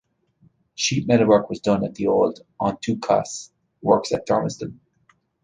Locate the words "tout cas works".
2.83-4.11